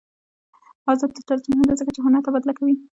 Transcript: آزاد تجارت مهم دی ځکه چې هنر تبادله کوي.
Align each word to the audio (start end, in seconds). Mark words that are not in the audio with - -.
آزاد 0.91 1.11
تجارت 1.17 1.43
مهم 1.49 1.65
دی 1.69 1.75
ځکه 1.79 1.91
چې 1.95 1.99
هنر 2.05 2.21
تبادله 2.25 2.53
کوي. 2.57 2.75